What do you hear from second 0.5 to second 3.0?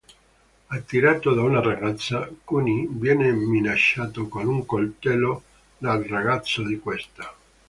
Attirato da una ragazza, Kuni